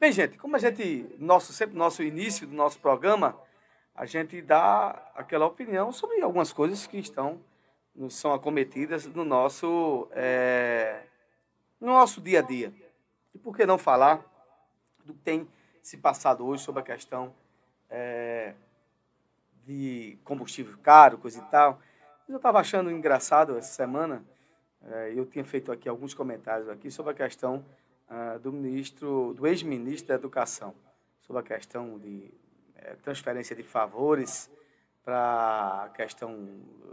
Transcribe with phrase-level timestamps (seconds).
[0.00, 3.36] Bem, gente, como a gente, nosso, sempre nosso início do nosso programa,
[3.92, 7.40] a gente dá aquela opinião sobre algumas coisas que estão,
[8.08, 11.02] são acometidas no nosso, é,
[11.80, 12.72] no nosso dia a dia.
[13.34, 14.24] E por que não falar
[15.04, 15.48] do que tem
[15.82, 17.34] se passado hoje sobre a questão
[17.90, 18.54] é,
[19.66, 21.80] de combustível caro, coisa e tal.
[22.28, 24.24] Eu estava achando engraçado essa semana,
[24.80, 27.64] é, eu tinha feito aqui alguns comentários aqui sobre a questão
[28.10, 30.74] uh, do ministro, do ex-ministro da Educação,
[31.20, 32.32] sobre a questão de
[32.76, 34.50] é, transferência de favores
[35.04, 36.48] para a questão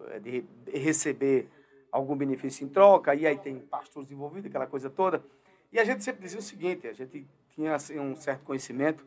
[0.10, 1.50] é, de receber
[1.92, 5.24] algum benefício em troca, e aí tem pastores envolvidos, aquela coisa toda.
[5.72, 9.06] E a gente sempre dizia o seguinte, a gente tinha assim, um certo conhecimento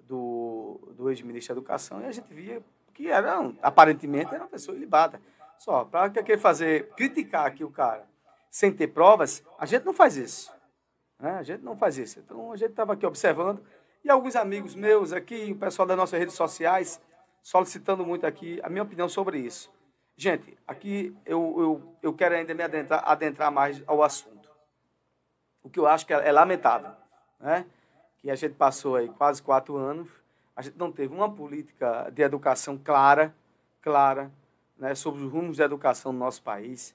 [0.00, 2.62] do, do ex-ministro da Educação e a gente via
[2.94, 5.20] que era, aparentemente, era uma pessoa ilibada.
[5.58, 8.06] Só, para que fazer, criticar aqui o cara
[8.50, 10.52] sem ter provas, a gente não faz isso.
[11.20, 11.32] Né?
[11.32, 12.18] A gente não faz isso.
[12.18, 13.62] Então, a gente estava aqui observando,
[14.02, 17.00] e alguns amigos meus aqui, o pessoal das nossas redes sociais,
[17.42, 19.72] solicitando muito aqui a minha opinião sobre isso.
[20.16, 24.50] Gente, aqui eu, eu, eu quero ainda me adentrar, adentrar mais ao assunto.
[25.62, 26.92] O que eu acho que é, é lamentável,
[27.38, 27.66] né?
[28.18, 30.08] que a gente passou aí quase quatro anos,
[30.54, 33.34] a gente não teve uma política de educação clara,
[33.80, 34.30] clara,
[34.76, 36.94] né, sobre os rumos da educação no nosso país.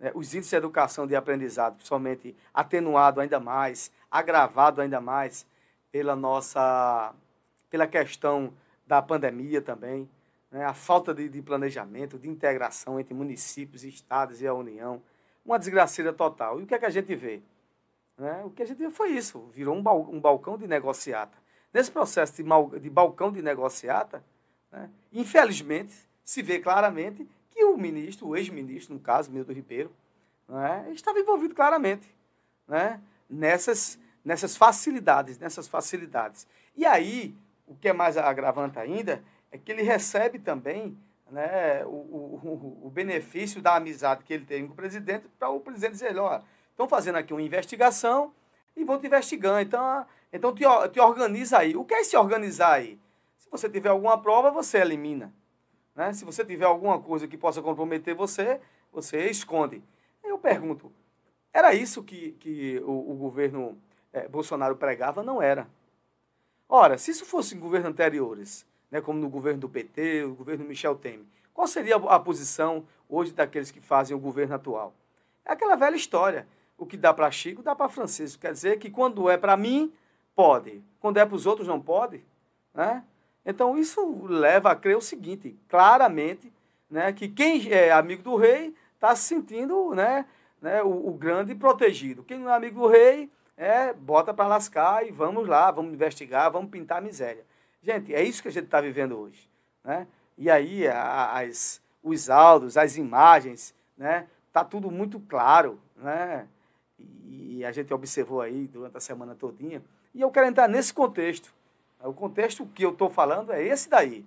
[0.00, 5.46] Né, os índices de educação de aprendizado, principalmente atenuado ainda mais, agravado ainda mais
[5.92, 7.14] pela nossa,
[7.68, 8.52] pela questão
[8.86, 10.08] da pandemia também,
[10.50, 15.00] né, a falta de, de planejamento, de integração entre municípios, estados e a União,
[15.44, 16.58] uma desgraceira total.
[16.58, 17.40] E o que é que a gente vê?
[18.16, 18.42] Né?
[18.44, 19.80] O que a gente viu foi isso, virou um,
[20.14, 21.38] um balcão de negociata.
[21.72, 24.24] Nesse processo de, mal, de balcão de negociata,
[24.72, 27.28] né, infelizmente, se vê claramente
[27.74, 29.92] o ministro, o ex-ministro, no caso, Milton Ribeiro,
[30.48, 32.06] né, estava envolvido claramente
[32.66, 36.46] né, nessas, nessas facilidades, nessas facilidades.
[36.76, 37.34] E aí,
[37.66, 40.96] o que é mais agravante ainda, é que ele recebe também
[41.30, 45.60] né, o, o, o benefício da amizade que ele tem com o presidente, para o
[45.60, 46.42] presidente dizer, olha,
[46.80, 48.32] Estão fazendo aqui uma investigação
[48.74, 49.60] e vão te investigando.
[49.60, 51.76] Então, então te, te organiza aí.
[51.76, 52.98] O que é se organizar aí?
[53.36, 55.30] Se você tiver alguma prova, você elimina.
[56.00, 56.14] Né?
[56.14, 58.58] Se você tiver alguma coisa que possa comprometer você,
[58.90, 59.82] você esconde.
[60.24, 60.90] Eu pergunto,
[61.52, 63.76] era isso que, que o, o governo
[64.10, 65.22] é, Bolsonaro pregava?
[65.22, 65.68] Não era.
[66.66, 70.64] Ora, se isso fosse em governos anteriores, né, como no governo do PT, o governo
[70.64, 74.94] Michel Temer, qual seria a posição hoje daqueles que fazem o governo atual?
[75.44, 78.40] É aquela velha história o que dá para Chico, dá para Francisco.
[78.40, 79.92] Quer dizer que quando é para mim,
[80.34, 80.82] pode.
[80.98, 82.24] Quando é para os outros, não pode.
[82.72, 83.04] Né?
[83.50, 86.52] Então, isso leva a crer o seguinte, claramente,
[86.88, 90.26] né, que quem é amigo do rei está se sentindo né,
[90.60, 92.24] né, o, o, grande protegido.
[92.24, 96.50] Quem não é amigo do rei, é, bota para lascar e vamos lá, vamos investigar,
[96.50, 97.44] vamos pintar a miséria.
[97.82, 99.48] Gente, é isso que a gente está vivendo hoje.
[99.84, 100.06] Né?
[100.36, 105.78] E aí, as, os áudios, as imagens, né, tá tudo muito claro.
[105.96, 106.46] Né?
[107.60, 109.82] e a gente observou aí durante a semana todinha.
[110.14, 111.52] E eu quero entrar nesse contexto.
[112.02, 114.24] O contexto que eu estou falando é esse daí.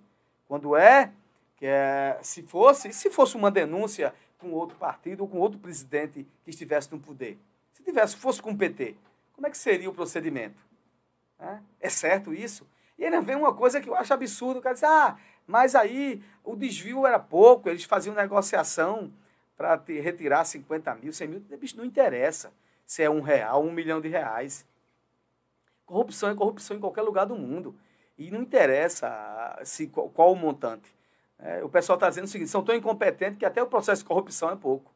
[0.48, 1.12] Quando é
[1.58, 6.28] que é, se fosse, se fosse uma denúncia com outro partido ou com outro presidente
[6.44, 7.40] que estivesse no poder,
[7.72, 8.96] se tivesse, fosse com o PT,
[9.34, 10.62] como é que seria o procedimento?
[11.82, 12.68] É, certo isso?
[12.98, 15.18] E ainda vem uma coisa que eu acho absurdo, o cara diz, ah,
[15.48, 19.12] mas aí o desvio era pouco, eles faziam negociação
[19.58, 21.44] para retirar 50 mil, 100 mil,
[21.76, 22.52] não interessa
[22.86, 24.66] se é um real, um milhão de reais.
[25.94, 27.76] Corrupção é corrupção em qualquer lugar do mundo.
[28.18, 30.94] E não interessa se, qual, qual o montante.
[31.38, 34.08] É, o pessoal está dizendo o seguinte: são tão incompetentes que até o processo de
[34.08, 34.92] corrupção é pouco.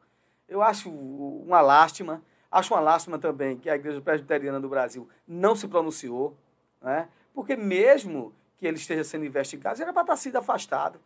[0.48, 2.20] Eu acho uma lástima.
[2.50, 6.36] Acho uma lástima também que a Igreja Presbiteriana do Brasil não se pronunciou,
[6.80, 7.08] né?
[7.34, 10.98] porque mesmo que ele esteja sendo investigado, era para estar sido afastado.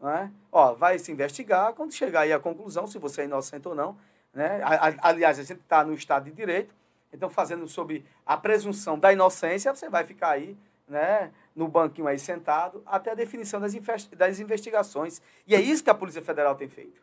[0.00, 0.32] Né?
[0.50, 3.96] Ó, vai se investigar, quando chegar aí a conclusão, se você é inocente ou não,
[4.32, 4.60] né?
[5.02, 6.74] Aliás, a gente está no Estado de Direito,
[7.12, 10.56] então fazendo sob a presunção da inocência, você vai ficar aí
[10.88, 13.74] né, no banquinho aí sentado até a definição das,
[14.16, 15.20] das investigações.
[15.46, 17.00] E é isso que a Polícia Federal tem feito.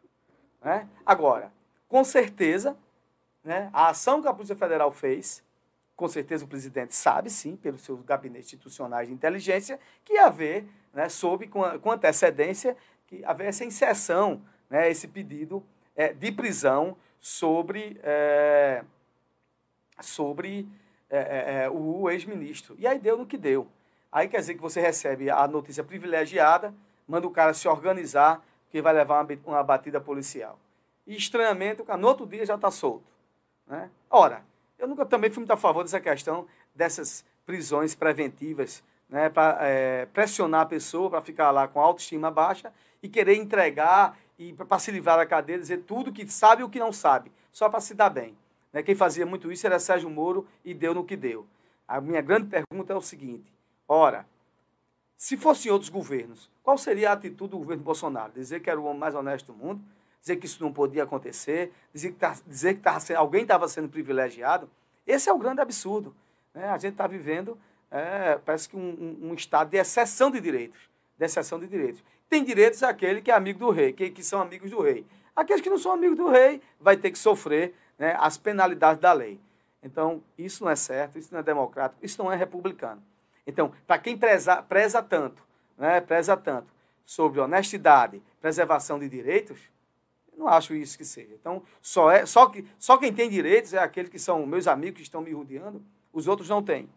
[0.61, 0.87] Né?
[1.05, 1.51] Agora,
[1.87, 2.77] com certeza,
[3.43, 5.43] né, a ação que a Polícia Federal fez,
[5.95, 11.09] com certeza o presidente sabe, sim, pelos seus gabinetes institucionais de inteligência, que haver, né,
[11.09, 15.63] soube com, com antecedência, que haver essa inserção, né, esse pedido
[15.95, 18.83] é, de prisão sobre, é,
[20.05, 20.67] sobre
[21.09, 22.75] é, é, é, o ex-ministro.
[22.77, 23.67] E aí deu no que deu.
[24.11, 26.73] Aí quer dizer que você recebe a notícia privilegiada,
[27.07, 30.57] manda o cara se organizar, que vai levar uma, uma batida policial.
[31.05, 33.05] E estranhamente, o cara no outro dia já está solto.
[33.67, 33.89] Né?
[34.09, 34.43] Ora,
[34.77, 40.05] eu nunca também fui muito a favor dessa questão dessas, prisões preventivas, né, para é,
[40.07, 42.71] pressionar a pessoa para ficar lá com autoestima baixa
[43.01, 46.69] e querer entregar e para se livrar da cadeia, dizer tudo que sabe e o
[46.69, 48.35] que não sabe, só para se dar bem.
[48.73, 48.81] Né?
[48.81, 51.45] Quem fazia muito isso era Sérgio Moro e deu no que deu.
[51.87, 53.53] A minha grande pergunta é o seguinte:
[53.87, 54.25] ora,
[55.15, 58.33] se fossem outros governos, qual seria a atitude do governo Bolsonaro?
[58.33, 59.81] Dizer que era o homem mais honesto do mundo?
[60.19, 61.71] Dizer que isso não podia acontecer?
[61.93, 64.69] Dizer que, tá, dizer que alguém estava sendo privilegiado?
[65.05, 66.15] Esse é o grande absurdo.
[66.53, 66.65] Né?
[66.69, 67.57] A gente está vivendo,
[67.91, 68.79] é, parece que um,
[69.21, 70.89] um, um, estado de exceção de direitos.
[71.17, 72.03] De exceção de direitos.
[72.29, 75.05] Tem direitos aquele que é amigo do rei, que, que são amigos do rei.
[75.35, 79.13] Aqueles que não são amigos do rei vai ter que sofrer né, as penalidades da
[79.13, 79.39] lei.
[79.81, 83.03] Então, isso não é certo, isso não é democrático, isso não é republicano.
[83.45, 85.43] Então, para quem preza, preza tanto,
[85.77, 86.67] né, preza tanto
[87.05, 89.59] sobre honestidade, preservação de direitos,
[90.37, 91.33] não acho isso que seja.
[91.33, 94.97] Então, só, é, só, que, só quem tem direitos é aqueles que são meus amigos
[94.97, 96.89] que estão me rodeando, os outros não têm.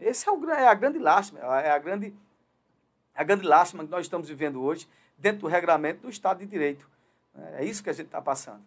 [0.00, 2.14] Esse é, o, é a grande lástima, é a grande,
[3.14, 6.88] a grande lástima que nós estamos vivendo hoje dentro do regramento do Estado de Direito.
[7.54, 8.62] É isso que a gente está passando.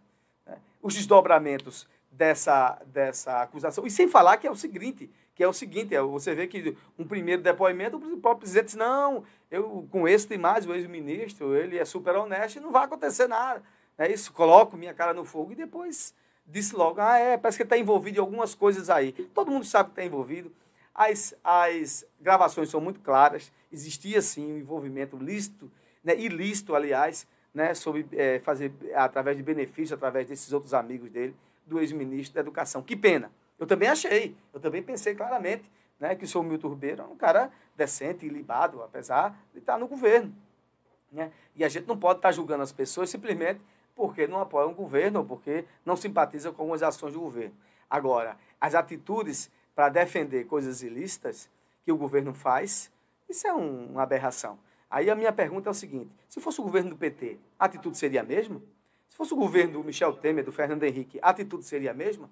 [0.82, 3.86] Os desdobramentos dessa, dessa acusação.
[3.86, 6.76] E sem falar que é o seguinte, que é o seguinte, é, você vê que
[6.98, 11.56] um primeiro depoimento, o próprio presidente disse, não, eu com esse tem mais, o ex-ministro,
[11.56, 13.64] ele é super honesto e não vai acontecer nada.
[13.98, 16.14] É isso, coloco minha cara no fogo e depois
[16.46, 19.14] disse logo, ah, é, parece que está envolvido em algumas coisas aí.
[19.34, 20.52] Todo mundo sabe que está envolvido.
[20.94, 25.72] As, as gravações são muito claras, existia sim um envolvimento lícito,
[26.04, 31.36] né, ilícito, aliás, né, sobre é, fazer através de benefício, através desses outros amigos dele,
[31.66, 32.82] do ex-ministro da Educação.
[32.82, 33.32] Que pena.
[33.58, 35.64] Eu também achei, eu também pensei claramente
[36.00, 39.88] né, que o senhor Milton Ribeiro é um cara decente libado, apesar de estar no
[39.88, 40.34] governo.
[41.12, 41.32] Né?
[41.56, 43.60] E a gente não pode estar julgando as pessoas simplesmente
[43.96, 47.56] porque não apoiam o governo ou porque não simpatizam com as ações do governo.
[47.90, 51.50] Agora, as atitudes para defender coisas ilícitas
[51.84, 52.92] que o governo faz,
[53.28, 54.58] isso é um, uma aberração.
[54.90, 57.98] Aí a minha pergunta é o seguinte: se fosse o governo do PT, a atitude
[57.98, 58.62] seria a mesma?
[59.10, 62.30] Se fosse o governo do Michel Temer, do Fernando Henrique, a atitude seria a mesma?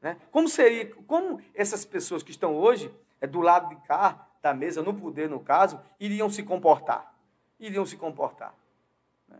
[0.00, 0.18] Né?
[0.30, 4.82] Como seria, como essas pessoas que estão hoje é, do lado de cá da mesa,
[4.82, 7.14] no poder no caso, iriam se comportar?
[7.58, 8.54] Iriam se comportar.
[9.26, 9.38] Né?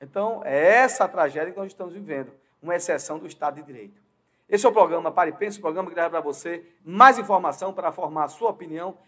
[0.00, 2.30] Então, é essa a tragédia que nós estamos vivendo,
[2.60, 4.02] uma exceção do Estado de Direito.
[4.46, 7.72] Esse é o programa Pare e Pense, o programa que dá para você mais informação
[7.72, 8.98] para formar a sua opinião